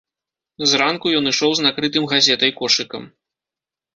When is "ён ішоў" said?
1.17-1.51